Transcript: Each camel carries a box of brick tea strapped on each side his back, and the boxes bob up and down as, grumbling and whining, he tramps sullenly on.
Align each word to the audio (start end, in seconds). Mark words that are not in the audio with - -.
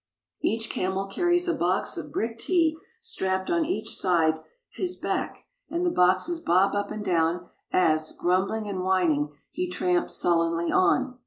Each 0.41 0.67
camel 0.67 1.05
carries 1.05 1.47
a 1.47 1.53
box 1.53 1.95
of 1.95 2.11
brick 2.11 2.39
tea 2.39 2.75
strapped 2.99 3.51
on 3.51 3.65
each 3.65 3.95
side 3.95 4.39
his 4.67 4.95
back, 4.95 5.45
and 5.69 5.85
the 5.85 5.91
boxes 5.91 6.39
bob 6.39 6.73
up 6.73 6.89
and 6.89 7.05
down 7.05 7.49
as, 7.71 8.11
grumbling 8.13 8.67
and 8.67 8.81
whining, 8.81 9.29
he 9.51 9.69
tramps 9.69 10.15
sullenly 10.15 10.71
on. 10.71 11.19